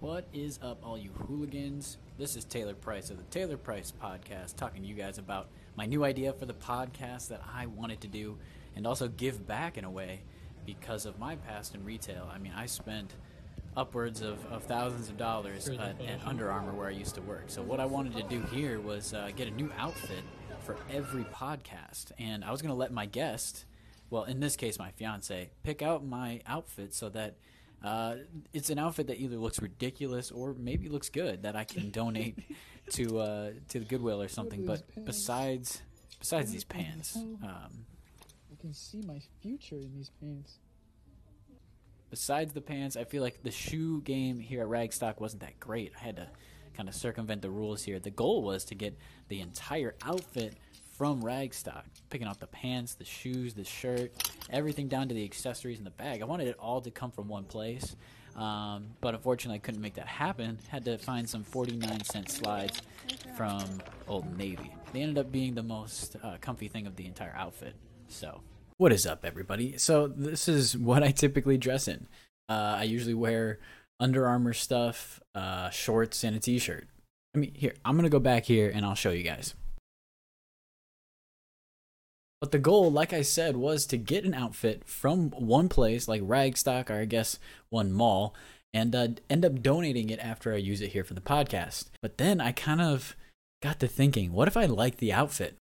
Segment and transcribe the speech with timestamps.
[0.00, 1.98] What is up, all you hooligans?
[2.18, 5.86] This is Taylor Price of the Taylor Price Podcast, talking to you guys about my
[5.86, 8.38] new idea for the podcast that I wanted to do
[8.76, 10.20] and also give back in a way
[10.64, 12.30] because of my past in retail.
[12.32, 13.12] I mean, I spent
[13.76, 17.46] upwards of, of thousands of dollars at, at Under Armour where I used to work.
[17.48, 20.22] So, what I wanted to do here was uh, get a new outfit
[20.60, 22.12] for every podcast.
[22.20, 23.64] And I was going to let my guest,
[24.10, 27.34] well, in this case, my fiance, pick out my outfit so that
[27.82, 28.16] uh,
[28.52, 32.38] it's an outfit that either looks ridiculous or maybe looks good that I can donate
[32.90, 34.66] to uh, to the Goodwill or something.
[34.66, 35.82] But besides
[36.18, 37.86] besides these pants, um,
[38.52, 40.58] I can see my future in these pants.
[42.10, 45.92] besides the pants, I feel like the shoe game here at Ragstock wasn't that great.
[46.00, 46.28] I had to
[46.74, 47.98] kind of circumvent the rules here.
[47.98, 48.96] The goal was to get
[49.28, 50.54] the entire outfit
[50.98, 54.12] from Ragstock, picking out the pants, the shoes, the shirt,
[54.50, 56.22] everything down to the accessories and the bag.
[56.22, 57.94] I wanted it all to come from one place.
[58.34, 60.58] Um, but unfortunately, I couldn't make that happen.
[60.68, 62.82] Had to find some 49 cent slides
[63.36, 63.64] from
[64.08, 64.74] Old Navy.
[64.92, 67.74] They ended up being the most uh, comfy thing of the entire outfit.
[68.08, 68.40] So,
[68.76, 69.78] what is up, everybody?
[69.78, 72.08] So, this is what I typically dress in.
[72.48, 73.60] Uh, I usually wear
[74.00, 76.88] Under Armour stuff, uh, shorts, and a t shirt.
[77.34, 79.54] I mean, here, I'm going to go back here and I'll show you guys.
[82.40, 86.22] But the goal, like I said, was to get an outfit from one place, like
[86.22, 88.34] Ragstock, or I guess one mall,
[88.72, 91.86] and uh, end up donating it after I use it here for the podcast.
[92.00, 93.16] But then I kind of
[93.60, 95.56] got to thinking, what if I like the outfit?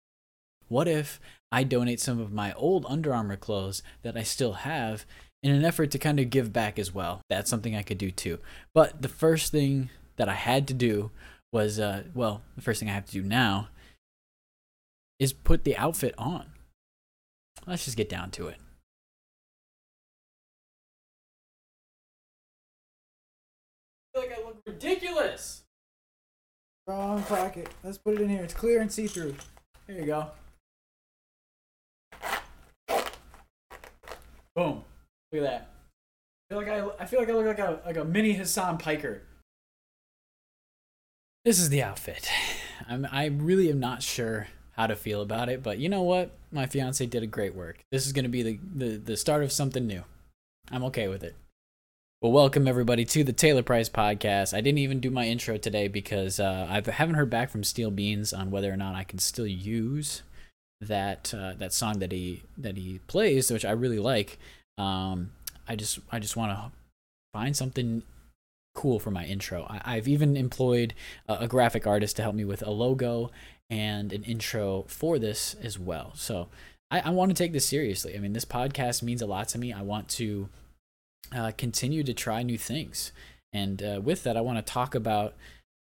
[0.68, 1.20] What if
[1.52, 5.06] I donate some of my old Under Armour clothes that I still have
[5.42, 7.22] in an effort to kind of give back as well?
[7.30, 8.40] That's something I could do too.
[8.74, 11.12] But the first thing that I had to do
[11.54, 13.70] was, uh, well, the first thing I have to do now
[15.20, 16.48] is put the outfit on.
[17.66, 18.58] Let's just get down to it.
[24.14, 25.64] I feel like I look ridiculous.
[26.88, 27.70] Wrong pocket.
[27.84, 28.44] Let's put it in here.
[28.44, 29.36] It's clear and see through.
[29.88, 30.32] There you go.
[34.56, 34.84] Boom.
[35.32, 35.70] Look at that.
[36.50, 38.78] I feel like I, I feel like I look like a like a mini Hassan
[38.78, 39.24] Piker.
[41.44, 42.30] This is the outfit.
[42.88, 46.32] I'm I really am not sure how to feel about it, but you know what?
[46.56, 47.80] My fiance did a great work.
[47.92, 50.06] This is gonna be the, the, the start of something new.
[50.72, 51.36] I'm okay with it.
[52.22, 54.54] Well, welcome everybody to the Taylor Price podcast.
[54.54, 57.92] I didn't even do my intro today because uh, I haven't heard back from Steel
[57.92, 60.24] Beans on whether or not I can still use
[60.80, 64.40] that uh, that song that he that he plays, which I really like.
[64.78, 65.32] Um,
[65.68, 66.72] I just I just want to
[67.34, 68.02] find something
[68.76, 69.66] cool for my intro.
[69.70, 70.94] I, I've even employed
[71.28, 73.32] a, a graphic artist to help me with a logo
[73.70, 76.12] and an intro for this as well.
[76.16, 76.50] So
[76.92, 78.16] I, I want to take this seriously.
[78.16, 79.74] I mean, this podcast means a lot to me.
[79.74, 80.50] I want to
[81.36, 83.12] uh, continue to try new things.
[83.54, 85.34] And uh, with that, I want to talk about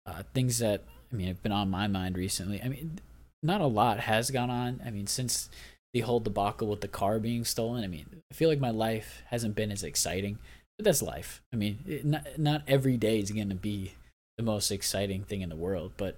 [0.06, 2.62] uh, things that, I mean, have been on my mind recently.
[2.62, 3.00] I mean,
[3.41, 4.81] not a lot has gone on.
[4.85, 5.50] I mean, since
[5.94, 9.23] the whole debacle with the car being stolen, I mean, I feel like my life
[9.28, 10.38] hasn't been as exciting,
[10.78, 11.41] but that's life.
[11.53, 13.94] I mean, it, not, not every day is going to be
[14.38, 16.17] the most exciting thing in the world, but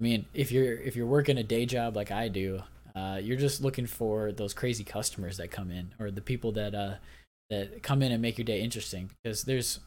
[0.00, 2.62] I mean, if you're if you're working a day job like I do,
[2.96, 6.74] uh, you're just looking for those crazy customers that come in, or the people that
[6.74, 6.94] uh,
[7.50, 9.10] that come in and make your day interesting.
[9.22, 9.80] Because there's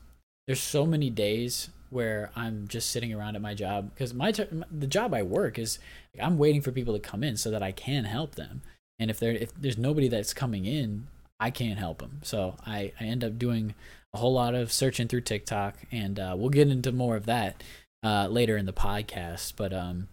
[0.46, 4.88] there's so many days where I'm just sitting around at my job because my the
[4.88, 5.80] job I work is
[6.22, 8.62] I'm waiting for people to come in so that I can help them.
[9.00, 11.08] And if there if there's nobody that's coming in,
[11.40, 12.20] I can't help them.
[12.22, 13.74] So I I end up doing
[14.14, 17.64] a whole lot of searching through TikTok, and uh, we'll get into more of that
[18.04, 19.54] uh, later in the podcast.
[19.56, 20.08] But um,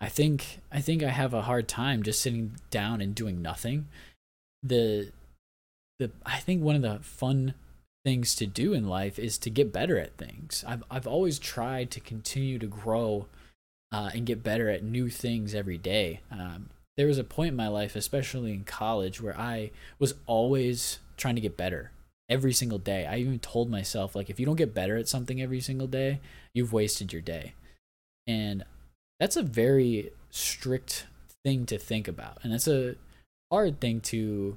[0.00, 3.88] I think I think I have a hard time just sitting down and doing nothing.
[4.62, 5.10] The
[5.98, 7.54] the I think one of the fun
[8.04, 10.64] things to do in life is to get better at things.
[10.66, 13.26] I've I've always tried to continue to grow
[13.92, 16.20] uh, and get better at new things every day.
[16.30, 20.98] Um, there was a point in my life, especially in college, where I was always
[21.16, 21.90] trying to get better
[22.28, 23.06] every single day.
[23.06, 26.20] I even told myself like if you don't get better at something every single day,
[26.54, 27.54] you've wasted your day.
[28.26, 28.64] And
[29.20, 31.06] that's a very strict
[31.44, 32.38] thing to think about.
[32.42, 32.96] And it's a
[33.50, 34.56] hard thing to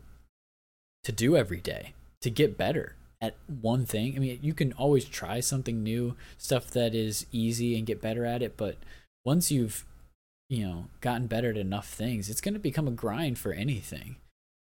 [1.04, 4.16] to do every day to get better at one thing.
[4.16, 8.26] I mean, you can always try something new, stuff that is easy and get better
[8.26, 8.78] at it, but
[9.26, 9.86] once you've
[10.50, 14.16] you know gotten better at enough things, it's going to become a grind for anything.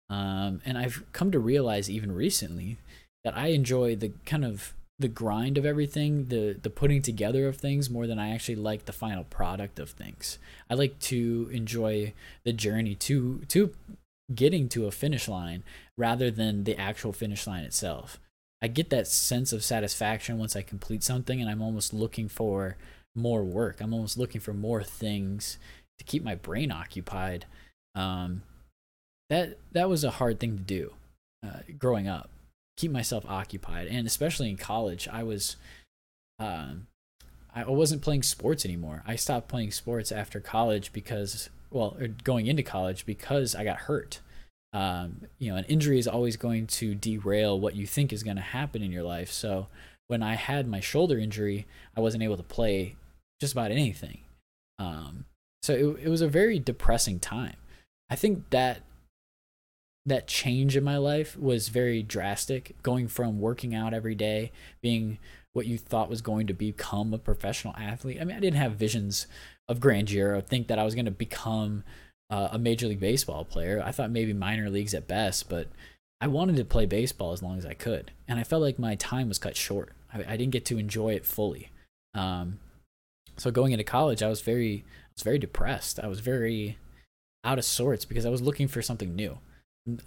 [0.09, 2.77] Um, and I've come to realize even recently
[3.23, 7.57] that I enjoy the kind of the grind of everything, the the putting together of
[7.57, 10.37] things more than I actually like the final product of things.
[10.69, 12.13] I like to enjoy
[12.43, 13.73] the journey to to
[14.33, 15.63] getting to a finish line
[15.97, 18.19] rather than the actual finish line itself.
[18.61, 22.77] I get that sense of satisfaction once I complete something, and I'm almost looking for
[23.15, 23.81] more work.
[23.81, 25.57] I'm almost looking for more things
[25.99, 27.45] to keep my brain occupied.
[27.95, 28.43] Um,
[29.29, 30.93] that that was a hard thing to do
[31.45, 32.29] uh, growing up.
[32.77, 35.55] Keep myself occupied, and especially in college, I was,
[36.39, 36.87] um,
[37.55, 39.01] I wasn't playing sports anymore.
[39.07, 44.19] I stopped playing sports after college because, well, going into college because I got hurt.
[44.73, 48.35] Um, you know, an injury is always going to derail what you think is going
[48.35, 49.31] to happen in your life.
[49.31, 49.67] So
[50.07, 52.97] when I had my shoulder injury, I wasn't able to play
[53.39, 54.19] just about anything.
[54.77, 55.23] Um,
[55.63, 57.55] so it, it was a very depressing time.
[58.09, 58.81] I think that
[60.05, 62.75] that change in my life was very drastic.
[62.83, 65.17] Going from working out every day being
[65.53, 68.17] what you thought was going to become a professional athlete.
[68.19, 69.25] I mean i didn't have visions
[69.67, 71.83] of grandeur or think that i was going to become
[72.29, 73.81] uh, a major league baseball player.
[73.83, 75.69] I thought maybe minor leagues at best but
[76.21, 78.11] i wanted to play baseball as long as i could.
[78.27, 79.93] And i felt like my time was cut short.
[80.13, 81.71] I, I didn't get to enjoy it fully.
[82.13, 82.59] Um,
[83.37, 85.99] so going into college i was very i was very depressed.
[86.01, 86.77] I was very
[87.45, 89.37] out of sorts because i was looking for something new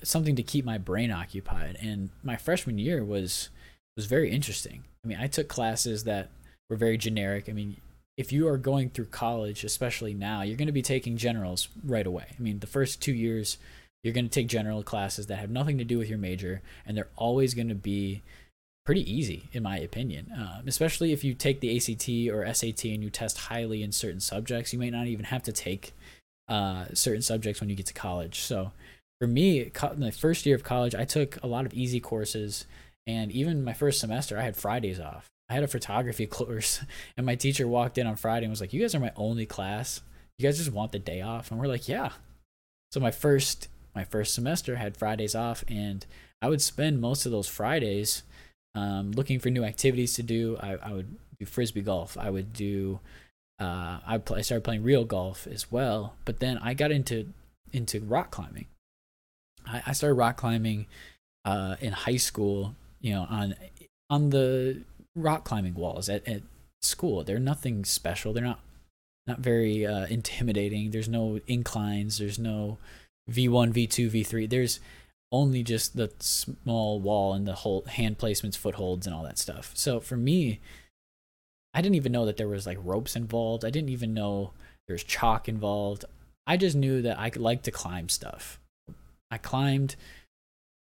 [0.02, 1.76] something to keep my brain occupied.
[1.80, 3.50] And my freshman year was
[3.96, 4.84] was very interesting.
[5.04, 6.28] I mean, I took classes that
[6.70, 7.48] were very generic.
[7.48, 7.78] I mean,
[8.16, 12.06] if you are going through college, especially now, you're going to be taking generals right
[12.06, 12.26] away.
[12.38, 13.58] I mean, the first two years,
[14.02, 16.96] you're going to take general classes that have nothing to do with your major, and
[16.96, 18.22] they're always going to be
[18.84, 20.32] pretty easy, in my opinion.
[20.36, 24.20] Um, especially if you take the ACT or SAT and you test highly in certain
[24.20, 25.92] subjects, you may not even have to take
[26.48, 28.40] uh, certain subjects when you get to college.
[28.40, 28.72] So
[29.20, 32.66] for me, in the first year of college, I took a lot of easy courses,
[33.06, 35.26] and even my first semester, I had Fridays off.
[35.48, 36.80] I had a photography course,
[37.16, 39.46] and my teacher walked in on Friday and was like, "You guys are my only
[39.46, 40.02] class.
[40.38, 42.10] You guys just want the day off?" And we're like, "Yeah."
[42.92, 46.06] So my first my first semester had Fridays off, and
[46.40, 48.22] I would spend most of those Fridays
[48.74, 50.56] um, looking for new activities to do.
[50.60, 52.16] I, I would do frisbee golf.
[52.16, 53.00] I would do.
[53.58, 57.32] Uh, I, I started playing real golf as well, but then I got into
[57.72, 58.66] into rock climbing
[59.68, 60.86] I, I started rock climbing
[61.44, 62.74] uh, in high school.
[63.00, 63.54] You know, on
[64.10, 64.82] on the
[65.14, 66.42] rock climbing walls at, at
[66.80, 67.24] school.
[67.24, 68.32] They're nothing special.
[68.32, 68.60] They're not
[69.26, 70.90] not very uh, intimidating.
[70.90, 72.18] There's no inclines.
[72.18, 72.78] There's no
[73.30, 74.48] V1, V2, V3.
[74.48, 74.80] There's
[75.30, 79.72] only just the small wall and the whole hand placements, footholds, and all that stuff.
[79.74, 80.60] So for me,
[81.74, 83.64] I didn't even know that there was like ropes involved.
[83.64, 84.52] I didn't even know
[84.86, 86.06] there's chalk involved.
[86.46, 88.58] I just knew that I could like to climb stuff.
[89.30, 89.96] I climbed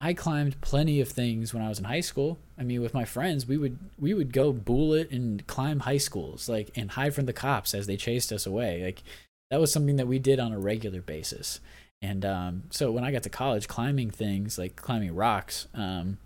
[0.01, 2.39] I climbed plenty of things when I was in high school.
[2.57, 6.49] I mean, with my friends, we would we would go bullet and climb high schools,
[6.49, 8.85] like and hide from the cops as they chased us away.
[8.85, 9.03] Like
[9.51, 11.61] that was something that we did on a regular basis.
[12.01, 16.19] And um, so when I got to college, climbing things like climbing rocks um,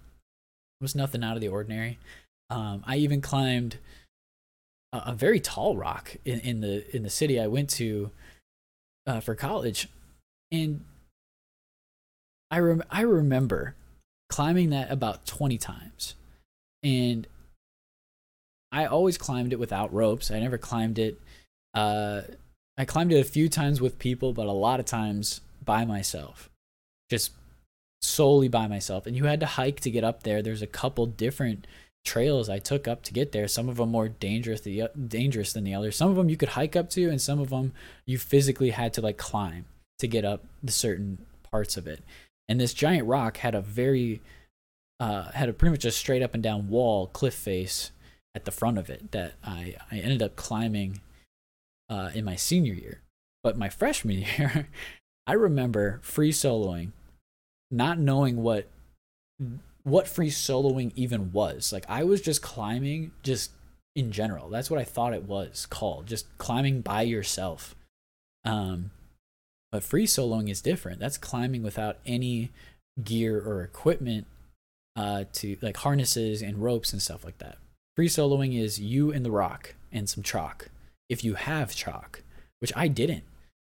[0.82, 1.98] was nothing out of the ordinary.
[2.50, 3.78] Um, I even climbed
[4.92, 8.10] a, a, very tall rock in, in the in the city I went to
[9.06, 9.88] uh, for college,
[10.50, 10.84] and
[12.52, 13.74] I rem- I remember
[14.28, 16.14] climbing that about 20 times.
[16.82, 17.26] And
[18.70, 20.30] I always climbed it without ropes.
[20.30, 21.20] I never climbed it
[21.74, 22.22] uh
[22.76, 26.50] I climbed it a few times with people, but a lot of times by myself.
[27.10, 27.32] Just
[28.02, 29.06] solely by myself.
[29.06, 30.42] And you had to hike to get up there.
[30.42, 31.66] There's a couple different
[32.04, 33.48] trails I took up to get there.
[33.48, 35.96] Some of them more dangerous the dangerous than the others.
[35.96, 37.72] Some of them you could hike up to and some of them
[38.04, 39.64] you physically had to like climb
[40.00, 42.00] to get up the certain parts of it
[42.52, 44.20] and this giant rock had a very
[45.00, 47.92] uh, had a pretty much a straight up and down wall cliff face
[48.34, 51.00] at the front of it that I, I ended up climbing
[51.88, 53.00] uh, in my senior year.
[53.42, 54.68] But my freshman year,
[55.26, 56.92] I remember free soloing,
[57.70, 58.68] not knowing what
[59.82, 61.72] what free soloing even was.
[61.72, 63.52] Like I was just climbing just
[63.96, 64.50] in general.
[64.50, 67.74] That's what I thought it was called, just climbing by yourself.
[68.44, 68.90] Um
[69.72, 71.00] but free soloing is different.
[71.00, 72.50] That's climbing without any
[73.02, 74.26] gear or equipment
[74.94, 77.56] uh, to like harnesses and ropes and stuff like that.
[77.96, 80.68] Free soloing is you and the rock and some chalk.
[81.08, 82.22] If you have chalk,
[82.60, 83.24] which I didn't.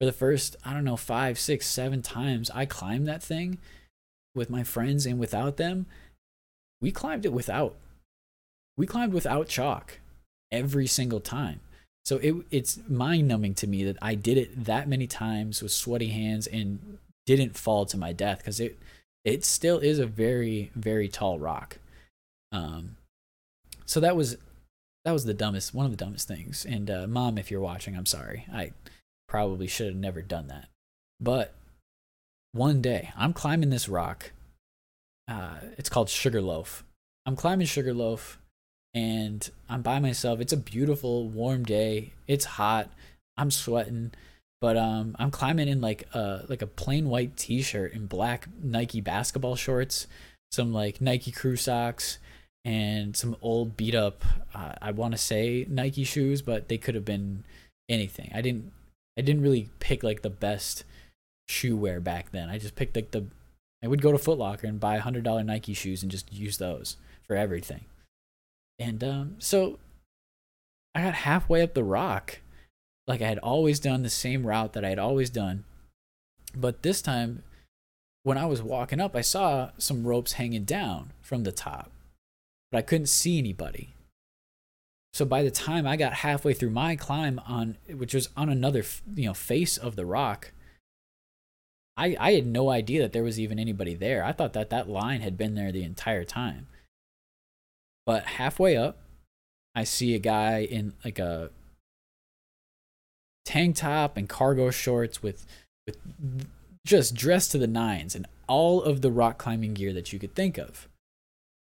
[0.00, 3.58] For the first, I don't know, five, six, seven times I climbed that thing
[4.34, 5.86] with my friends and without them,
[6.80, 7.76] we climbed it without.
[8.76, 10.00] We climbed without chalk
[10.50, 11.60] every single time.
[12.04, 15.72] So it it's mind numbing to me that I did it that many times with
[15.72, 18.78] sweaty hands and didn't fall to my death because it
[19.24, 21.78] it still is a very very tall rock.
[22.52, 22.96] Um,
[23.86, 24.36] so that was
[25.04, 26.66] that was the dumbest one of the dumbest things.
[26.66, 28.46] And uh, mom, if you're watching, I'm sorry.
[28.52, 28.72] I
[29.28, 30.68] probably should have never done that.
[31.20, 31.54] But
[32.52, 34.32] one day I'm climbing this rock.
[35.26, 36.84] Uh, it's called Sugarloaf.
[37.24, 38.38] I'm climbing Sugarloaf
[38.94, 40.40] and I'm by myself.
[40.40, 42.12] It's a beautiful warm day.
[42.28, 42.90] It's hot.
[43.36, 44.12] I'm sweating,
[44.60, 49.00] but um I'm climbing in like a like a plain white t-shirt and black Nike
[49.00, 50.06] basketball shorts,
[50.52, 52.18] some like Nike crew socks
[52.64, 54.24] and some old beat up
[54.54, 57.44] uh, I want to say Nike shoes, but they could have been
[57.88, 58.30] anything.
[58.34, 58.72] I didn't
[59.18, 60.84] I didn't really pick like the best
[61.48, 62.48] shoe wear back then.
[62.48, 63.26] I just picked like the
[63.82, 66.58] I would go to Foot Locker and buy hundred dollar Nike shoes and just use
[66.58, 66.96] those
[67.26, 67.84] for everything.
[68.78, 69.78] And um, so
[70.94, 72.40] I got halfway up the rock,
[73.06, 75.64] like I had always done the same route that I had always done,
[76.56, 77.42] but this time
[78.22, 81.90] when I was walking up, I saw some ropes hanging down from the top,
[82.72, 83.94] but I couldn't see anybody.
[85.12, 88.82] So by the time I got halfway through my climb on, which was on another,
[89.14, 90.52] you know, face of the rock,
[91.96, 94.24] I I had no idea that there was even anybody there.
[94.24, 96.66] I thought that that line had been there the entire time.
[98.06, 98.98] But halfway up,
[99.74, 101.50] I see a guy in like a
[103.44, 105.46] tank top and cargo shorts with
[105.86, 105.98] with
[106.86, 110.34] just dressed to the nines and all of the rock climbing gear that you could
[110.34, 110.88] think of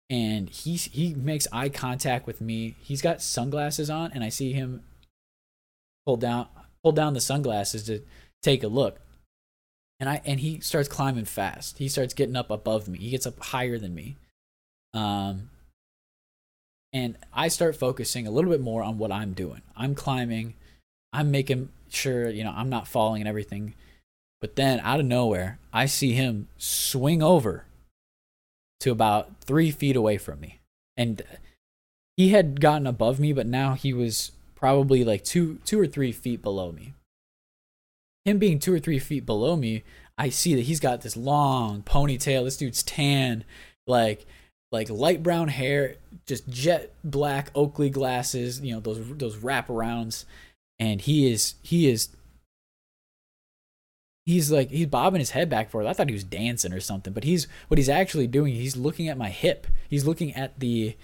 [0.09, 2.77] and he he makes eye contact with me.
[2.81, 4.83] He's got sunglasses on, and I see him
[6.05, 6.47] pull down
[6.83, 8.03] pull down the sunglasses to
[8.43, 9.01] take a look.
[9.99, 11.79] And I and he starts climbing fast.
[11.79, 12.99] He starts getting up above me.
[12.99, 14.17] He gets up higher than me.
[14.95, 15.51] Um
[16.93, 19.63] and I start focusing a little bit more on what I'm doing.
[19.77, 20.55] I'm climbing.
[21.13, 23.75] I'm making sure, you know, I'm not falling and everything.
[24.41, 27.65] But then out of nowhere, I see him swing over
[28.81, 30.61] to about three feet away from me.
[30.97, 31.23] And
[32.17, 36.13] he had gotten above me, but now he was probably like two two or three
[36.13, 36.95] feet below me.
[38.25, 39.85] Him being two or three feet below me,
[40.19, 42.45] I see that he's got this long ponytail.
[42.45, 43.45] This dude's tan,
[43.87, 44.27] like
[44.73, 45.97] like light brown hair,
[46.27, 50.25] just jet black Oakley glasses, you know, those those wraparounds.
[50.79, 52.11] And he is he is
[54.27, 55.87] he's like he's bobbing his head back forth.
[55.87, 58.55] I thought he was dancing or something, but he's what he's actually doing.
[58.55, 59.67] He's looking at my hip.
[59.89, 60.97] He's looking at the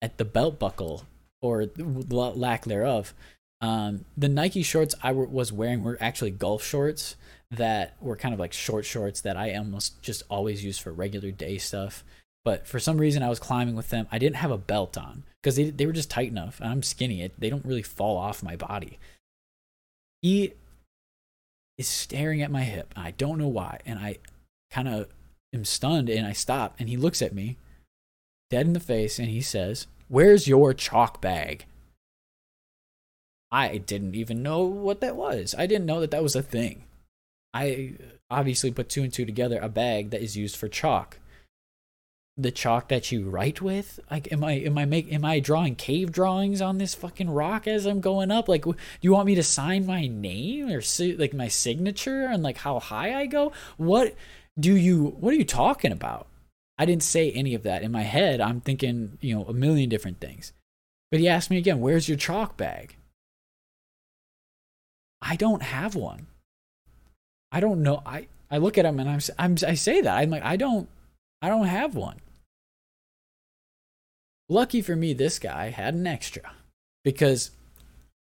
[0.00, 1.04] at the belt buckle
[1.42, 3.12] or lack thereof.
[3.60, 7.16] Um, the Nike shorts I was wearing were actually golf shorts
[7.50, 11.30] that were kind of like short shorts that I almost just always use for regular
[11.30, 12.04] day stuff.
[12.44, 14.06] But for some reason, I was climbing with them.
[14.10, 16.60] I didn't have a belt on because they, they were just tight enough.
[16.62, 17.22] I'm skinny.
[17.22, 18.98] It, they don't really fall off my body.
[20.22, 20.54] He
[21.76, 22.92] is staring at my hip.
[22.96, 23.80] I don't know why.
[23.84, 24.16] And I
[24.70, 25.08] kind of
[25.52, 27.56] am stunned and I stop and he looks at me
[28.50, 31.66] dead in the face and he says, Where's your chalk bag?
[33.52, 35.54] I didn't even know what that was.
[35.58, 36.84] I didn't know that that was a thing.
[37.52, 37.94] I
[38.30, 41.18] obviously put two and two together a bag that is used for chalk
[42.42, 44.00] the chalk that you write with?
[44.10, 47.66] Like am i am i make am i drawing cave drawings on this fucking rock
[47.66, 48.48] as i'm going up?
[48.48, 50.82] Like do you want me to sign my name or
[51.18, 53.52] like my signature and like how high i go?
[53.76, 54.14] What
[54.58, 56.26] do you what are you talking about?
[56.78, 57.82] I didn't say any of that.
[57.82, 60.52] In my head i'm thinking you know a million different things.
[61.10, 62.96] But he asked me again where's your chalk bag?
[65.22, 66.26] I don't have one.
[67.52, 68.02] I don't know.
[68.06, 70.16] I i look at him and i'm, I'm i say that.
[70.16, 70.88] I'm like i don't
[71.42, 72.16] I don't have one.
[74.50, 76.42] Lucky for me, this guy had an extra
[77.04, 77.52] because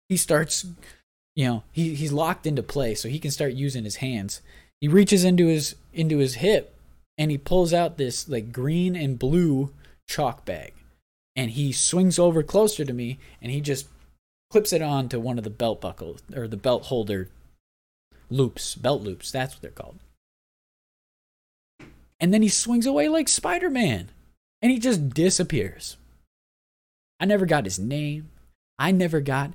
[0.10, 0.66] he starts,
[1.38, 4.42] you know, he, he's locked into place, so he can start using his hands.
[4.82, 6.76] He reaches into his into his hip
[7.18, 9.72] and he pulls out this like green and blue
[10.06, 10.74] chalk bag.
[11.34, 13.88] And he swings over closer to me and he just
[14.50, 17.30] clips it on to one of the belt buckles or the belt holder
[18.30, 20.00] loops, belt loops, that's what they're called.
[22.20, 24.10] And then he swings away like Spider Man
[24.62, 25.96] and he just disappears.
[27.22, 28.32] I never got his name.
[28.80, 29.54] I never got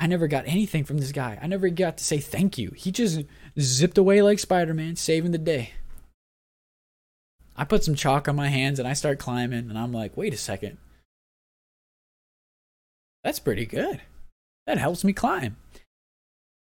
[0.00, 1.38] I never got anything from this guy.
[1.40, 2.72] I never got to say thank you.
[2.74, 3.22] He just
[3.60, 5.70] zipped away like Spider-Man, saving the day.
[7.56, 10.34] I put some chalk on my hands and I start climbing and I'm like, "Wait
[10.34, 10.78] a second.
[13.22, 14.00] That's pretty good.
[14.66, 15.56] That helps me climb."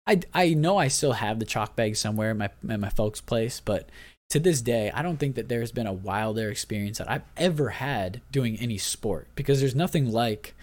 [0.05, 3.21] I, I know I still have the chalk bag somewhere at my at my folks'
[3.21, 3.89] place, but
[4.29, 7.69] to this day, I don't think that there's been a wilder experience that I've ever
[7.69, 10.55] had doing any sport because there's nothing like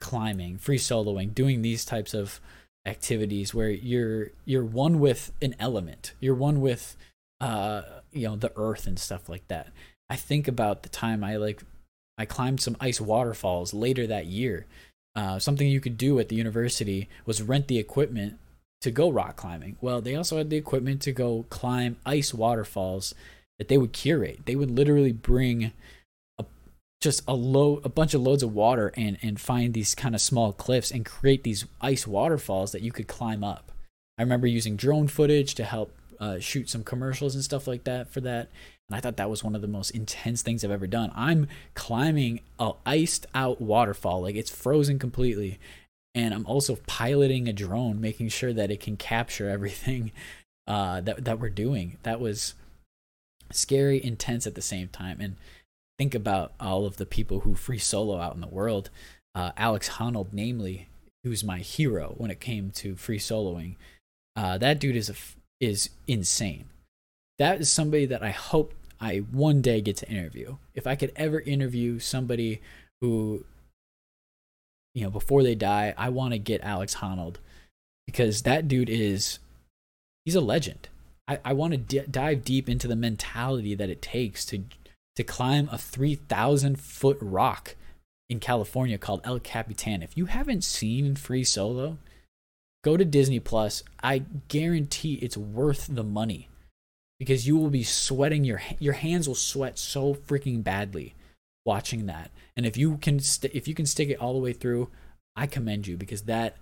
[0.00, 2.40] climbing, free soloing, doing these types of
[2.86, 6.12] activities where you're you're one with an element.
[6.20, 6.96] You're one with
[7.40, 9.68] uh you know the earth and stuff like that.
[10.10, 11.62] I think about the time I like
[12.18, 14.66] I climbed some ice waterfalls later that year.
[15.16, 18.38] Uh, something you could do at the university was rent the equipment
[18.82, 19.76] to go rock climbing.
[19.80, 23.14] Well, they also had the equipment to go climb ice waterfalls
[23.58, 24.40] that they would curate.
[24.46, 25.72] They would literally bring
[26.38, 26.44] a,
[27.00, 30.20] just a load a bunch of loads of water and and find these kind of
[30.20, 33.72] small cliffs and create these ice waterfalls that you could climb up.
[34.18, 38.10] I remember using drone footage to help uh, shoot some commercials and stuff like that
[38.10, 38.48] for that.
[38.88, 41.10] And I thought that was one of the most intense things I've ever done.
[41.14, 45.58] I'm climbing a iced out waterfall, like it's frozen completely,
[46.14, 50.12] and I'm also piloting a drone, making sure that it can capture everything
[50.66, 51.98] uh, that that we're doing.
[52.02, 52.54] That was
[53.52, 55.36] scary, intense at the same time, and
[55.98, 58.90] think about all of the people who free solo out in the world.
[59.34, 60.88] Uh, Alex Honnold, namely,
[61.24, 63.74] who's my hero when it came to free soloing.
[64.36, 65.14] Uh, that dude is a,
[65.60, 66.66] is insane.
[67.38, 70.56] That is somebody that I hope I one day get to interview.
[70.74, 72.60] If I could ever interview somebody
[73.00, 73.44] who,
[74.94, 77.36] you know, before they die, I want to get Alex Honnold
[78.06, 79.38] because that dude is,
[80.24, 80.88] he's a legend.
[81.26, 84.62] I, I want to d- dive deep into the mentality that it takes to
[85.16, 87.76] to climb a 3,000 foot rock
[88.28, 90.02] in California called El Capitan.
[90.02, 91.98] If you haven't seen Free Solo,
[92.82, 93.82] go to Disney Plus.
[94.02, 96.48] I guarantee it's worth the money
[97.18, 101.14] because you will be sweating your your hands will sweat so freaking badly
[101.64, 102.30] watching that.
[102.56, 104.90] And if you can st- if you can stick it all the way through,
[105.36, 106.56] I commend you because that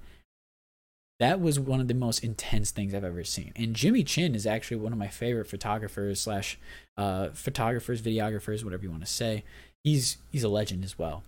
[1.19, 3.53] that was one of the most intense things I've ever seen.
[3.55, 6.59] And Jimmy Chin is actually one of my favorite photographers slash
[6.97, 9.45] uh, photographers, videographers, whatever you want to say.
[9.85, 11.23] He's he's a legend as well.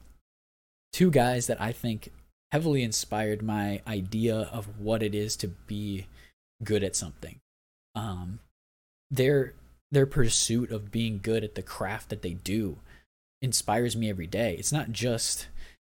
[0.93, 2.11] Two guys that I think
[2.51, 6.07] heavily inspired my idea of what it is to be
[6.63, 7.39] good at something.
[7.95, 8.41] Um,
[9.11, 9.55] their
[9.91, 12.79] their pursuit of being good at the craft that they do
[13.45, 14.57] inspires me every day.
[14.59, 15.49] It's not just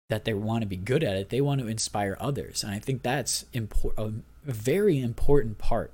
[0.09, 2.63] that they want to be good at it, they want to inspire others.
[2.63, 4.13] And I think that's impor- a
[4.51, 5.93] very important part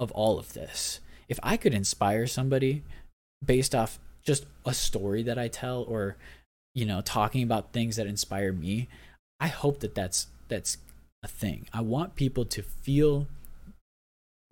[0.00, 1.00] of all of this.
[1.28, 2.82] If I could inspire somebody
[3.44, 6.16] based off just a story that I tell or
[6.74, 8.88] you know talking about things that inspire me,
[9.40, 10.78] I hope that that's that's
[11.22, 11.66] a thing.
[11.72, 13.26] I want people to feel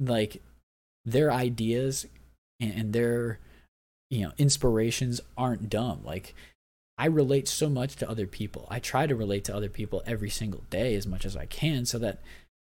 [0.01, 0.43] like
[1.05, 2.07] their ideas
[2.61, 3.39] and, and their
[4.11, 6.01] you know inspirations aren't dumb.
[6.05, 6.35] Like
[6.97, 8.67] I relate so much to other people.
[8.71, 11.85] I try to relate to other people every single day as much as I can
[11.87, 12.21] so that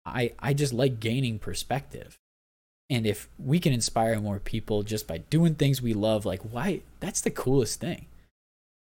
[0.04, 2.18] I I just like gaining perspective.
[2.88, 6.82] And if we can inspire more people just by doing things we love, like why
[7.00, 8.06] that's the coolest thing.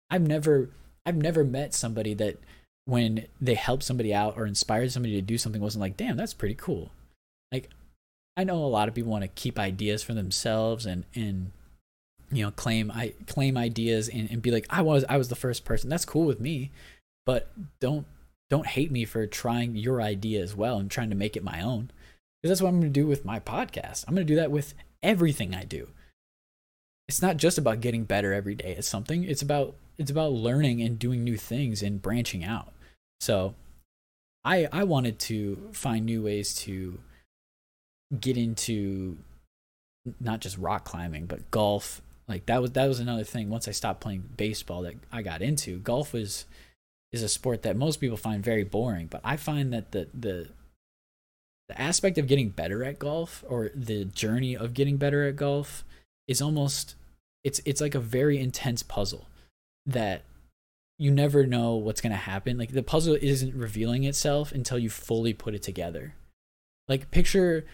[0.10, 0.70] I've never
[1.06, 2.38] I've never met somebody that
[2.86, 6.34] when they help somebody out or inspired somebody to do something wasn't like, damn, that's
[6.34, 6.92] pretty cool.
[7.52, 7.70] Like
[8.36, 11.52] I know a lot of people want to keep ideas for themselves and and
[12.32, 15.36] you know claim i claim ideas and, and be like i was i was the
[15.36, 15.90] first person.
[15.90, 16.72] That's cool with me
[17.26, 18.06] but don't
[18.50, 21.62] don't hate me for trying your idea as well and trying to make it my
[21.62, 21.92] own
[22.42, 24.06] because that's what i'm going to do with my podcast.
[24.08, 25.90] I'm going to do that with everything i do.
[27.08, 29.24] It's not just about getting better every day at something.
[29.24, 32.74] It's about it's about learning and doing new things and branching out.
[33.20, 33.56] So
[34.46, 36.98] i i wanted to find new ways to
[38.20, 39.18] get into
[40.22, 43.50] not just rock climbing but golf like that was that was another thing.
[43.50, 46.46] Once I stopped playing baseball, that I got into golf was
[47.12, 49.08] is a sport that most people find very boring.
[49.08, 50.50] But I find that the the
[51.70, 55.84] the aspect of getting better at golf or the journey of getting better at golf
[56.28, 56.96] is almost
[57.44, 59.28] it's it's like a very intense puzzle
[59.86, 60.24] that
[61.00, 64.90] you never know what's going to happen like the puzzle isn't revealing itself until you
[64.90, 66.16] fully put it together
[66.88, 67.66] like picture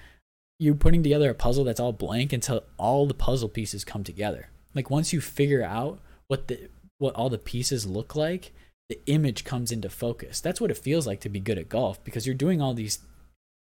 [0.64, 4.50] you putting together a puzzle that's all blank until all the puzzle pieces come together.
[4.74, 8.54] Like once you figure out what the what all the pieces look like,
[8.88, 10.40] the image comes into focus.
[10.40, 13.00] That's what it feels like to be good at golf because you're doing all these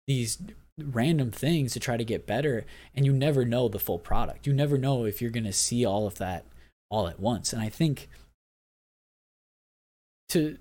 [0.08, 0.40] these
[0.80, 4.48] random things to try to get better and you never know the full product.
[4.48, 6.46] You never know if you're going to see all of that
[6.90, 7.54] all at once.
[7.54, 8.10] And I think
[10.30, 10.58] to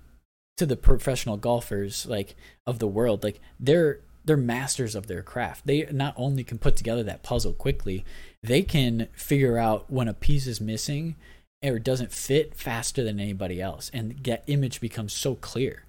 [0.57, 2.35] to the professional golfers like
[2.67, 5.65] of the world, like they're they're masters of their craft.
[5.65, 8.05] They not only can put together that puzzle quickly,
[8.43, 11.15] they can figure out when a piece is missing
[11.63, 15.85] or doesn't fit faster than anybody else, and that image becomes so clear.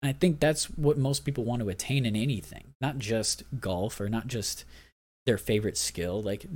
[0.00, 4.00] And I think that's what most people want to attain in anything, not just golf
[4.00, 4.64] or not just
[5.26, 6.22] their favorite skill.
[6.22, 6.46] Like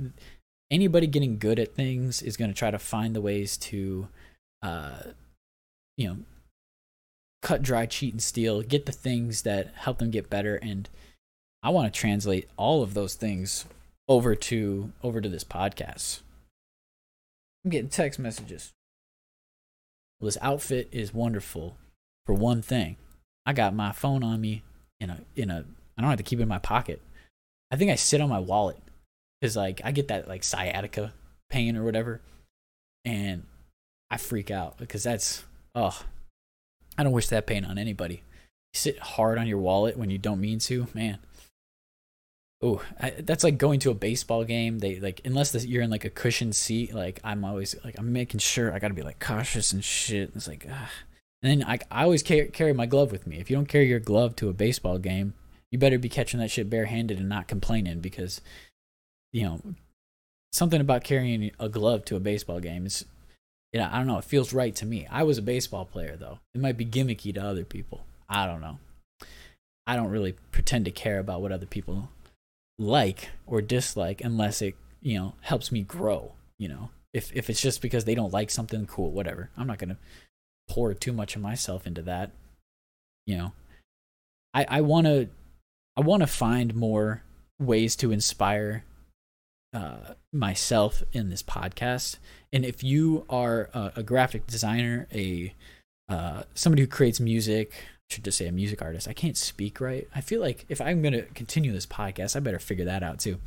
[0.71, 4.07] anybody getting good at things is going to try to find the ways to,
[4.61, 4.97] uh,
[5.97, 6.17] you know,
[7.43, 10.55] cut dry cheat and steal get the things that help them get better.
[10.55, 10.89] And
[11.61, 13.65] i want to translate all of those things
[14.07, 16.21] over to over to this podcast.
[17.63, 18.71] I'm getting text messages.
[20.19, 21.77] Well, this outfit is wonderful
[22.25, 22.97] for one thing.
[23.45, 24.63] I got my phone on me
[24.99, 25.65] in a in a
[25.97, 27.01] i don't have to keep it in my pocket.
[27.69, 28.77] I think i sit on my wallet
[29.39, 31.13] because like i get that like sciatica
[31.49, 32.21] pain or whatever
[33.05, 33.43] and
[34.09, 35.43] I freak out because that's
[35.75, 36.03] oh,
[36.97, 38.23] I don't wish that pain on anybody.
[38.73, 41.19] You sit hard on your wallet when you don't mean to, man.
[42.61, 42.81] Oh,
[43.19, 44.79] that's like going to a baseball game.
[44.79, 46.93] They like unless the, you're in like a cushioned seat.
[46.93, 50.31] Like I'm always like I'm making sure I got to be like cautious and shit.
[50.33, 50.89] It's like, ah.
[51.41, 53.37] and then I I always carry, carry my glove with me.
[53.39, 55.33] If you don't carry your glove to a baseball game,
[55.71, 58.39] you better be catching that shit barehanded and not complaining because,
[59.31, 59.59] you know,
[60.53, 63.03] something about carrying a glove to a baseball game is,
[63.73, 64.19] you know, I don't know.
[64.19, 65.07] It feels right to me.
[65.09, 66.39] I was a baseball player though.
[66.53, 68.05] It might be gimmicky to other people.
[68.29, 68.77] I don't know.
[69.85, 72.09] I don't really pretend to care about what other people
[72.79, 77.61] like or dislike unless it you know helps me grow you know if if it's
[77.61, 79.97] just because they don't like something cool whatever i'm not gonna
[80.69, 82.31] pour too much of myself into that
[83.27, 83.51] you know
[84.53, 85.27] i i want to
[85.95, 87.21] i want to find more
[87.59, 88.83] ways to inspire
[89.73, 92.17] uh, myself in this podcast
[92.51, 95.53] and if you are a, a graphic designer a
[96.09, 97.73] uh, somebody who creates music
[98.13, 99.07] should just say a music artist.
[99.07, 100.07] I can't speak right.
[100.15, 103.19] I feel like if I'm going to continue this podcast, I better figure that out
[103.19, 103.39] too.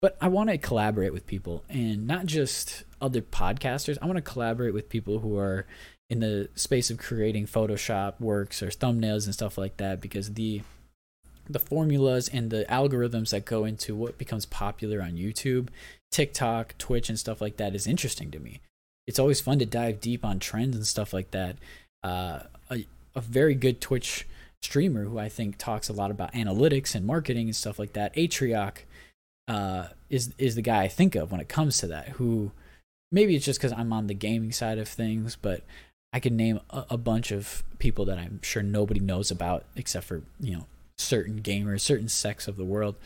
[0.00, 3.98] But I want to collaborate with people and not just other podcasters.
[4.02, 5.66] I want to collaborate with people who are
[6.10, 10.62] in the space of creating Photoshop works or thumbnails and stuff like that because the
[11.48, 15.68] the formulas and the algorithms that go into what becomes popular on YouTube,
[16.10, 18.60] TikTok, Twitch and stuff like that is interesting to me.
[19.06, 21.56] It's always fun to dive deep on trends and stuff like that.
[22.04, 22.40] Uh,
[23.14, 24.26] a very good Twitch
[24.62, 28.14] streamer who I think talks a lot about analytics and marketing and stuff like that.
[28.14, 28.78] Atrioc
[29.48, 32.10] uh, is is the guy I think of when it comes to that.
[32.10, 32.52] Who
[33.10, 35.62] maybe it's just because I'm on the gaming side of things, but
[36.12, 40.06] I can name a, a, bunch of people that I'm sure nobody knows about except
[40.06, 40.66] for you know
[41.02, 42.96] certain gamers, certain sects of the world.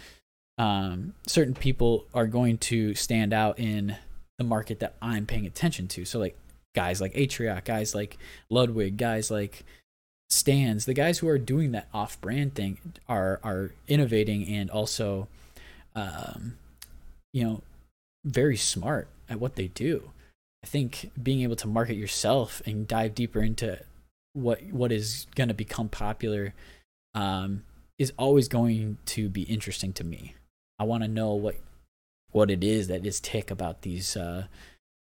[0.59, 3.96] Um, certain people are going to stand out in
[4.38, 6.04] the market that I'm paying attention to.
[6.04, 6.37] So like
[6.74, 8.18] guys like Atrioc, guys like
[8.50, 9.64] Ludwig, guys like
[10.30, 12.78] Stanz, the guys who are doing that off-brand thing
[13.09, 15.28] are are innovating and also,
[15.94, 16.59] um,
[17.32, 17.62] you know,
[18.24, 20.11] very smart at what they do.
[20.64, 23.78] I think being able to market yourself and dive deeper into
[24.32, 26.54] what what is going to become popular
[27.14, 27.62] um,
[27.98, 30.35] is always going to be interesting to me.
[30.78, 31.56] I want to know what
[32.32, 34.46] what it is that is tick about these uh,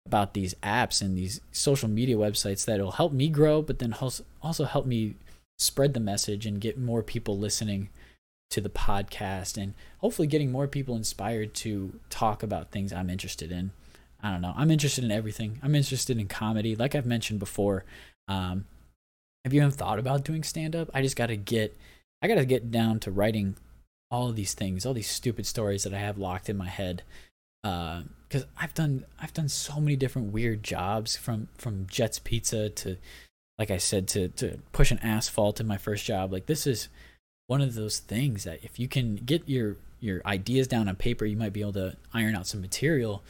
[0.06, 3.94] about these apps and these social media websites that will help me grow, but then
[4.42, 5.16] also help me
[5.58, 7.88] spread the message and get more people listening
[8.50, 13.50] to the podcast and hopefully getting more people inspired to talk about things I'm interested
[13.50, 13.72] in.
[14.22, 14.54] I don't know.
[14.56, 15.58] I'm interested in everything.
[15.62, 16.76] I'm interested in comedy.
[16.76, 17.84] Like I've mentioned before,
[18.28, 18.66] um,
[19.44, 20.90] have you even thought about doing stand up?
[20.94, 21.76] I just got to get,
[22.22, 23.56] I got to get down to writing
[24.10, 27.02] all these things, all these stupid stories that I have locked in my head
[27.62, 32.68] because uh, I've done I've done so many different weird jobs from from Jets Pizza
[32.70, 32.96] to
[33.58, 36.32] like I said to to push an asphalt in my first job.
[36.32, 36.88] Like this is
[37.48, 41.24] one of those things that if you can get your your ideas down on paper,
[41.24, 43.24] you might be able to iron out some material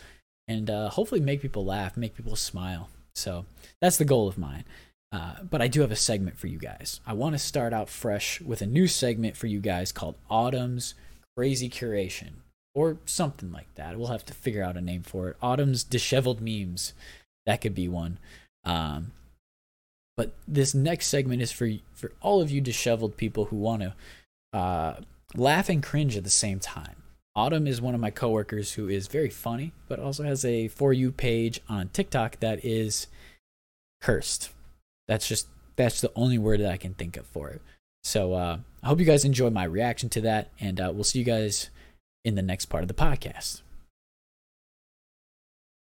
[0.49, 2.91] and uh, hopefully make people laugh, make people smile.
[3.15, 3.47] So
[3.81, 4.65] that's the goal of mine.
[5.13, 7.01] Uh, but I do have a segment for you guys.
[7.07, 10.95] I want to start out fresh with a new segment for you guys called Autumn's
[11.37, 12.31] Crazy Curation
[12.75, 13.99] or something like that.
[13.99, 15.37] We'll have to figure out a name for it.
[15.41, 16.93] Autumn's disheveled memes.
[17.47, 18.19] That could be one.
[18.65, 19.13] Um,
[20.17, 23.95] but this next segment is for for all of you disheveled people who want to
[24.53, 25.01] uh,
[25.35, 27.03] laugh and cringe at the same time.
[27.35, 30.93] Autumn is one of my coworkers who is very funny, but also has a for
[30.93, 33.07] you page on TikTok that is
[34.01, 34.51] cursed.
[35.09, 37.63] That's just that's the only word that I can think of for it.
[38.03, 41.19] So uh, I hope you guys enjoy my reaction to that, and uh, we'll see
[41.19, 41.71] you guys
[42.25, 43.63] in the next part of the podcast.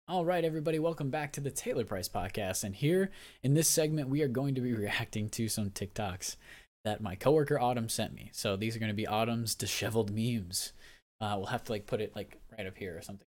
[0.10, 2.64] All right, everybody, welcome back to the Taylor Price Podcast.
[2.64, 3.12] And here
[3.44, 6.38] in this segment, we are going to be reacting to some TikToks
[6.86, 8.30] that my coworker Autumn sent me.
[8.32, 10.72] So these are going to be Autumn's disheveled memes.
[11.20, 13.28] Uh, we'll have to like put it like right up here or something.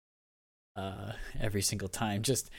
[0.76, 2.52] Uh, every single time, just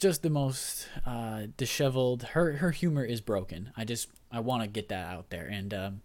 [0.00, 2.22] just the most uh, disheveled.
[2.22, 3.72] Her her humor is broken.
[3.76, 6.00] I just I want to get that out there, and um,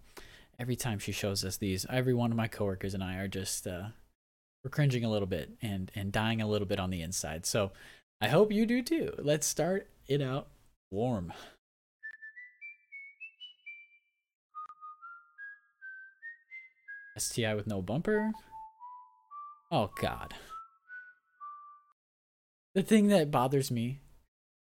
[0.60, 3.66] every time she shows us these, every one of my coworkers and I are just
[3.66, 3.90] uh,
[4.64, 7.46] we're cringing a little bit and and dying a little bit on the inside.
[7.46, 7.72] So
[8.22, 9.14] I hope you do too.
[9.18, 10.48] Let's start it out
[10.92, 11.34] warm.
[17.18, 18.32] STI with no bumper.
[19.72, 20.34] Oh God.
[22.76, 24.00] The thing that bothers me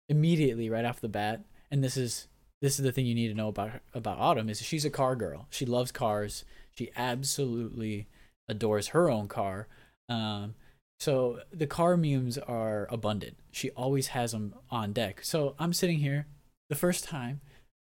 [0.08, 2.28] immediately right off the bat, and this is
[2.60, 5.16] this is the thing you need to know about about Autumn is she's a car
[5.16, 5.46] girl.
[5.50, 6.44] She loves cars.
[6.76, 8.06] She absolutely
[8.48, 9.68] adores her own car.
[10.08, 10.54] Um,
[11.00, 13.36] So the car memes are abundant.
[13.52, 15.22] She always has them on deck.
[15.22, 16.26] So I'm sitting here
[16.70, 17.40] the first time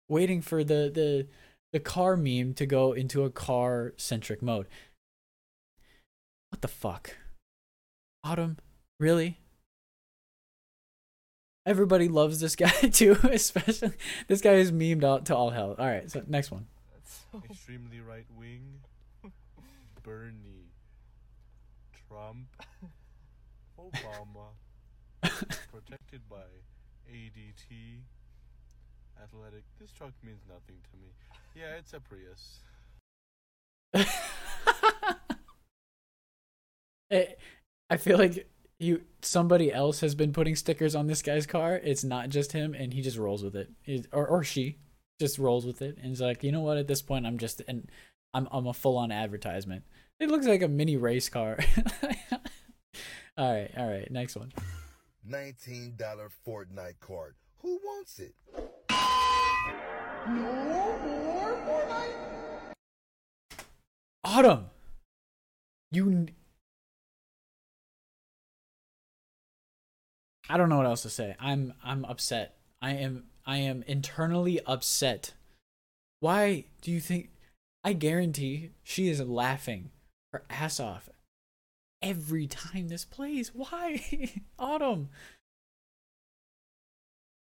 [0.09, 1.27] waiting for the the
[1.73, 4.66] the car meme to go into a car centric mode.
[6.51, 7.16] What the fuck?
[8.25, 8.59] Autumn,
[8.99, 9.38] really?
[11.66, 13.92] Everybody loves this guy too, especially
[14.29, 15.74] this guy is memed out to all hell.
[15.79, 16.66] All right, so next one.
[16.94, 18.62] That's extremely right wing,
[20.05, 20.70] Bernie,
[22.09, 22.46] Trump,
[23.79, 24.55] Obama,
[25.72, 26.44] protected by
[27.12, 27.98] ADT,
[29.20, 29.64] athletic.
[29.81, 31.09] This truck means nothing to me.
[31.57, 32.61] Yeah, it's a Prius.
[37.11, 37.38] It-
[37.88, 38.48] I feel like
[38.79, 41.77] you somebody else has been putting stickers on this guy's car.
[41.83, 44.79] It's not just him, and he just rolls with it, It- or or she
[45.21, 46.77] just rolls with it, and he's like, you know what?
[46.77, 47.91] At this point, I'm just and
[48.35, 49.85] I'm I'm a full on advertisement.
[50.21, 51.59] It looks like a mini race car.
[53.37, 54.11] all right, all right.
[54.11, 54.53] Next one.
[55.29, 55.97] $19
[56.47, 57.35] Fortnite card.
[57.62, 58.35] Who wants it?
[60.27, 62.15] No more Fortnite.
[64.25, 64.67] Autumn.
[65.91, 66.27] You.
[70.49, 71.35] I don't know what else to say.
[71.41, 72.57] I'm I'm upset.
[72.81, 75.35] I am I am internally upset.
[76.21, 77.31] Why do you think?
[77.85, 79.91] I guarantee she is laughing
[80.33, 81.09] her ass off
[82.03, 83.53] every time this plays.
[83.55, 84.03] Why,
[84.59, 85.09] Autumn?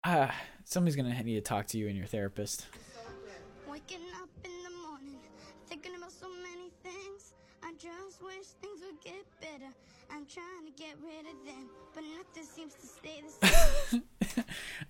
[0.06, 0.34] Ah,
[0.66, 2.66] somebody's gonna need to talk to you and your therapist.
[3.70, 5.20] Waking up in the morning,
[5.68, 7.34] thinking about so many things.
[7.64, 9.72] I just wish things would get better.
[10.14, 13.48] I'm trying to get rid of them, but nothing seems to stay the
[13.88, 14.44] same.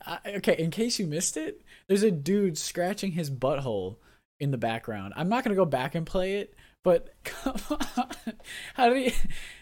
[0.05, 3.97] Uh, okay, in case you missed it, there's a dude scratching his butthole
[4.39, 5.13] in the background.
[5.15, 8.33] I'm not gonna go back and play it, but come on,
[8.73, 9.11] how do you?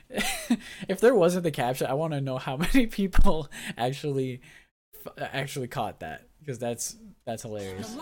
[0.87, 4.41] if there wasn't the caption, I want to know how many people actually
[5.17, 6.95] actually caught that because that's
[7.25, 7.95] that's hilarious.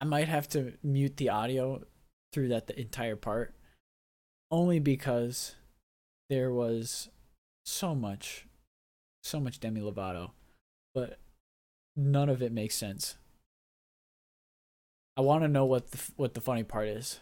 [0.00, 1.82] I might have to mute the audio
[2.32, 3.54] through that the entire part,
[4.50, 5.56] only because
[6.28, 7.08] there was
[7.64, 8.46] so much,
[9.22, 10.30] so much Demi Lovato,
[10.94, 11.18] but
[11.96, 13.16] none of it makes sense.
[15.16, 17.18] I want to know what the what the funny part is.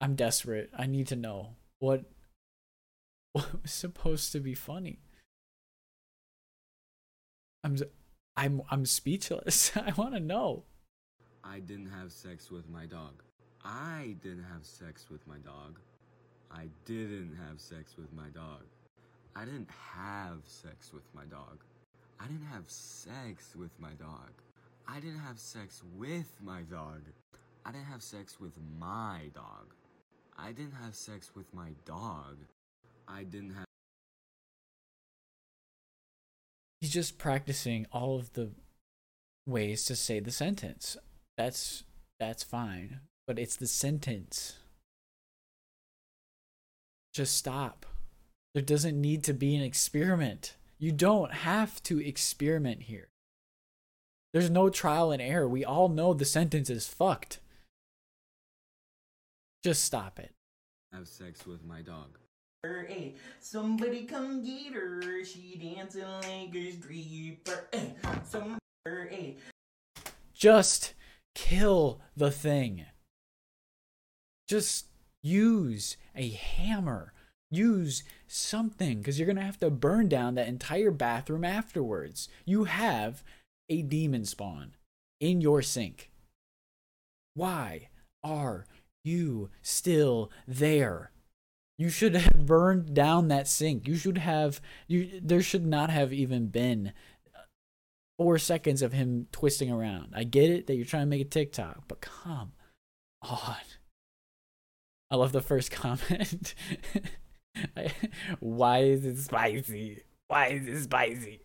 [0.00, 0.70] I'm desperate.
[0.76, 2.04] I need to know what
[3.32, 4.98] what was supposed to be funny.
[7.62, 7.76] I'm
[8.36, 9.72] I'm I'm speechless.
[9.76, 10.64] I want to know.
[11.50, 13.22] I didn't have sex with my dog.
[13.64, 15.78] I didn't have sex with my dog.
[16.50, 18.64] I didn't have sex with my dog.
[19.34, 21.64] I didn't have sex with my dog.
[22.20, 24.30] I didn't have sex with my dog.
[24.86, 27.00] I didn't have sex with my dog.
[27.64, 29.72] I didn't have sex with my dog.
[30.38, 32.36] I didn't have sex with my dog.
[33.08, 33.64] I didn't have
[36.80, 38.50] he's just practicing all of the
[39.46, 40.96] ways to say the sentence.
[41.38, 41.84] That's
[42.18, 42.98] that's fine,
[43.28, 44.56] but it's the sentence.
[47.14, 47.86] Just stop.
[48.54, 50.56] There doesn't need to be an experiment.
[50.80, 53.08] You don't have to experiment here.
[54.32, 55.48] There's no trial and error.
[55.48, 57.38] We all know the sentence is fucked.
[59.62, 60.32] Just stop it.
[60.92, 62.18] have sex with my dog.
[62.64, 65.24] Hey, somebody come get her.
[65.24, 67.68] She dancing like a stripper.
[67.72, 69.36] Hey, some hey.
[70.34, 70.94] Just
[71.34, 72.86] kill the thing.
[74.48, 74.86] Just
[75.22, 77.12] use a hammer.
[77.50, 82.28] Use something because you're going to have to burn down that entire bathroom afterwards.
[82.44, 83.22] You have
[83.70, 84.72] a demon spawn
[85.20, 86.10] in your sink.
[87.34, 87.88] Why
[88.22, 88.66] are
[89.04, 91.10] you still there?
[91.78, 93.86] You should have burned down that sink.
[93.86, 96.92] You should have you there should not have even been
[98.18, 100.12] four seconds of him twisting around.
[100.14, 102.52] I get it that you're trying to make a TikTok, but come
[103.22, 103.56] on.
[105.10, 106.54] I love the first comment.
[108.40, 110.02] Why is it spicy?
[110.26, 111.40] Why is it spicy?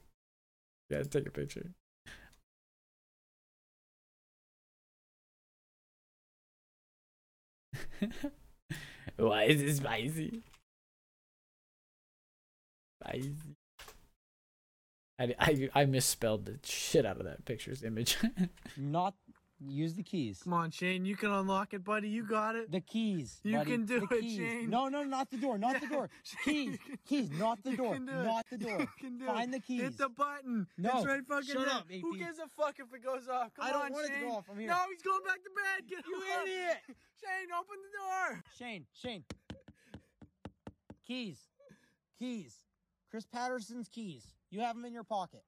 [0.90, 1.72] Yeah, take a picture.
[9.18, 10.42] Why is it spicy?
[13.02, 13.36] Spicy.
[15.20, 18.18] I, I, I misspelled the shit out of that picture's image.
[18.78, 19.14] not
[19.66, 20.42] use the keys.
[20.44, 21.06] Come on, Shane.
[21.06, 22.10] You can unlock it, buddy.
[22.10, 22.70] You got it.
[22.72, 23.40] The keys.
[23.44, 23.72] You buddy.
[23.72, 24.38] can do The it, keys.
[24.38, 24.70] Shane.
[24.70, 25.58] No, no, not the door.
[25.58, 26.10] Not the door.
[26.44, 26.78] Keys.
[26.90, 27.30] you Keys.
[27.32, 27.94] Not the door.
[27.94, 28.06] can.
[28.06, 28.80] Not the door.
[28.80, 29.58] You can do Find it.
[29.58, 29.82] the keys.
[29.82, 30.68] Hit the button.
[30.78, 30.92] No.
[30.98, 31.76] It's right fucking Shut there.
[31.76, 32.20] up, Who AP.
[32.20, 33.54] gives a fuck if it goes off?
[33.54, 34.46] Come I don't on, want it to go off.
[34.52, 34.68] I'm here.
[34.70, 35.90] No, he's going back to bed.
[35.90, 36.44] Get You up.
[36.44, 36.78] idiot.
[37.22, 38.44] Shane, open the door.
[38.58, 38.86] Shane.
[38.94, 39.24] Shane.
[41.08, 41.38] Keys.
[42.20, 42.56] Keys.
[43.10, 44.24] Chris Patterson's keys.
[44.54, 45.42] You have them in your pocket.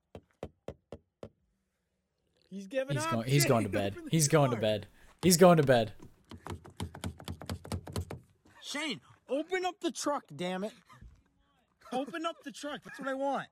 [2.49, 3.11] He's giving He's up.
[3.11, 3.27] going.
[3.27, 3.95] He's going to bed.
[4.09, 4.87] He's going to bed.
[5.21, 5.93] He's going to bed.
[8.63, 10.73] Shane, open up the truck, damn it.
[11.93, 12.81] Open up the truck.
[12.83, 13.47] That's what I want.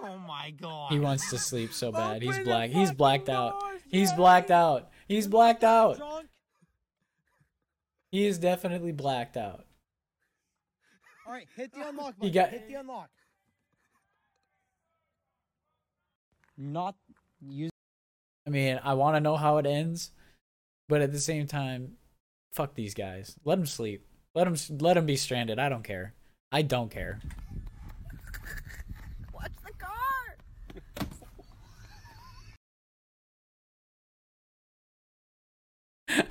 [0.00, 0.90] Oh my god.
[0.90, 2.22] He wants to sleep so bad.
[2.22, 2.70] He's Open the black.
[2.70, 3.60] He's fucking blacked out.
[3.60, 4.90] doors, He's blacked out.
[5.06, 6.24] He's blacked out.
[8.10, 9.64] He is definitely blacked out.
[11.32, 12.34] All right, hit the unlock You button.
[12.34, 13.08] got- hit the unlock.
[16.58, 16.94] Not
[17.40, 17.70] use
[18.46, 20.10] I mean, I want to know how it ends,
[20.90, 21.92] but at the same time,
[22.52, 23.34] fuck these guys.
[23.46, 24.04] Let them sleep.
[24.34, 25.58] Let them let them be stranded.
[25.58, 26.12] I don't care.
[26.50, 27.18] I don't care.
[29.32, 30.36] Watch the car.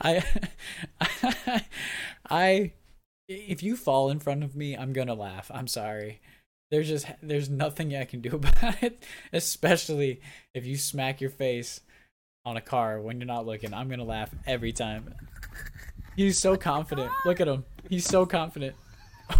[0.00, 0.22] I,
[1.00, 1.64] I,
[3.28, 5.50] if you fall in front of me, I'm gonna laugh.
[5.52, 6.20] I'm sorry.
[6.70, 10.20] There's just there's nothing I can do about it, especially
[10.54, 11.80] if you smack your face
[12.44, 13.74] on a car when you're not looking.
[13.74, 15.14] I'm gonna laugh every time.
[16.16, 17.10] He's so confident.
[17.24, 17.64] Look at him.
[17.88, 18.76] He's so confident.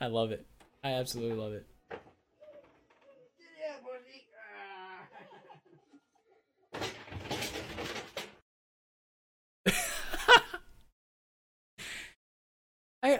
[0.00, 0.46] I love it.
[0.82, 1.66] I absolutely love it.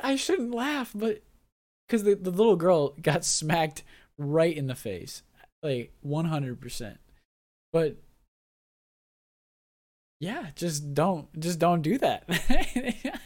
[0.02, 1.22] I shouldn't laugh, but
[1.86, 3.82] because the, the little girl got smacked
[4.18, 5.22] right in the face,
[5.62, 6.98] like one hundred percent.
[7.72, 7.96] But
[10.20, 12.24] yeah, just don't just don't do that.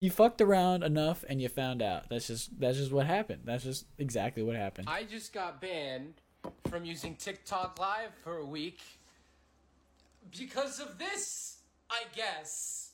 [0.00, 2.08] you fucked around enough and you found out.
[2.08, 3.42] That's just that's just what happened.
[3.44, 4.88] That's just exactly what happened.
[4.88, 6.14] I just got banned
[6.68, 8.80] from using TikTok Live for a week
[10.36, 11.58] because of this,
[11.90, 12.85] I guess.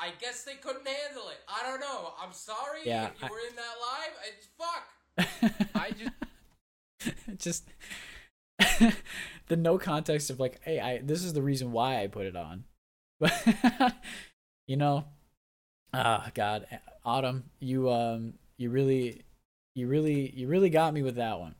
[0.00, 1.38] I guess they couldn't handle it.
[1.48, 2.12] I don't know.
[2.22, 4.14] I'm sorry Yeah, if you I- were in that live.
[4.28, 5.70] It's fuck.
[5.74, 5.90] I
[7.38, 7.64] just
[8.58, 8.94] just
[9.48, 12.36] the no context of like, hey, I this is the reason why I put it
[12.36, 12.64] on.
[13.18, 13.94] But
[14.66, 15.04] you know,
[15.92, 16.66] ah, God,
[17.04, 19.22] Autumn, you um, you really,
[19.74, 21.54] you really, you really got me with that one.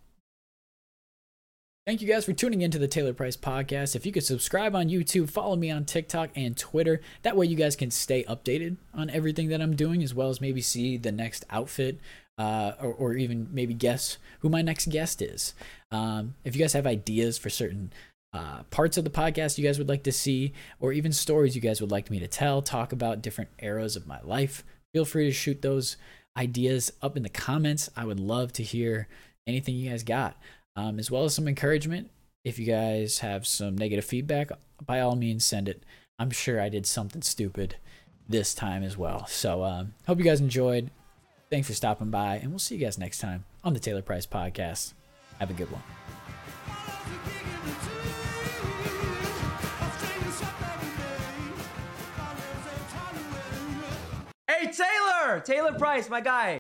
[1.90, 3.96] Thank you guys for tuning into the Taylor Price podcast.
[3.96, 7.00] If you could subscribe on YouTube, follow me on TikTok and Twitter.
[7.22, 10.40] That way, you guys can stay updated on everything that I'm doing, as well as
[10.40, 11.98] maybe see the next outfit,
[12.38, 15.53] uh, or, or even maybe guess who my next guest is.
[15.90, 17.92] Um, if you guys have ideas for certain
[18.33, 21.61] uh, parts of the podcast you guys would like to see, or even stories you
[21.61, 24.62] guys would like me to tell, talk about different eras of my life,
[24.94, 25.96] feel free to shoot those
[26.37, 27.90] ideas up in the comments.
[27.96, 29.09] I would love to hear
[29.44, 30.37] anything you guys got
[30.76, 32.11] um, as well as some encouragement.
[32.44, 34.50] If you guys have some negative feedback,
[34.85, 35.83] by all means, send it.
[36.18, 37.76] I'm sure I did something stupid
[38.28, 39.26] this time as well.
[39.26, 40.90] So, um, hope you guys enjoyed.
[41.50, 44.26] Thanks for stopping by, and we'll see you guys next time on the Taylor Price
[44.26, 44.94] Podcast.
[45.40, 45.83] Have a good one.
[54.46, 55.40] Hey, Taylor!
[55.40, 56.60] Taylor Price, my guy.